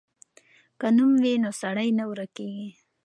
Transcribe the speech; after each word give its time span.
که 0.79 0.87
نوم 0.97 1.11
وي 1.23 1.33
نو 1.43 1.49
سړی 1.61 1.89
نه 1.97 2.03
ورکېږي. 2.09 2.67